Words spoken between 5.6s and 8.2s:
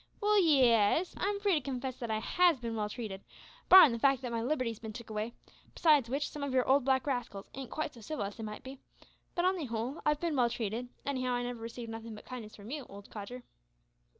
besides which, some of your black rascals ain't quite so